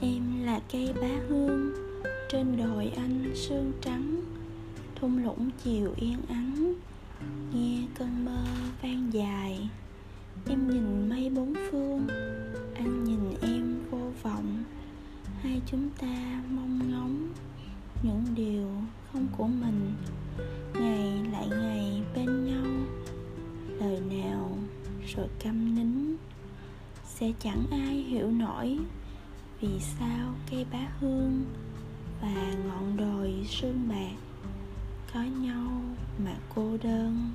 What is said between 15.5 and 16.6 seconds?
chúng ta